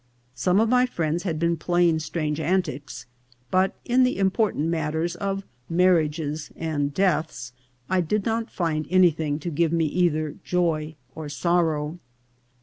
Some 0.33 0.59
of 0.59 0.67
my 0.67 0.87
friends 0.87 1.21
had 1.21 1.37
been 1.37 1.55
playing 1.57 1.99
strange 1.99 2.39
antics; 2.39 3.05
but 3.51 3.75
in 3.85 4.01
the 4.03 4.17
important 4.17 4.65
mat 4.67 4.93
ters 4.93 5.15
of 5.15 5.43
marriages 5.69 6.49
and 6.55 6.91
deaths 6.91 7.53
I 7.87 8.01
did 8.01 8.25
not 8.25 8.49
find 8.49 8.87
anything 8.89 9.37
to 9.41 9.51
give 9.51 9.71
me 9.71 9.85
either 9.85 10.37
joy 10.43 10.95
or 11.13 11.29
sorrow. 11.29 11.99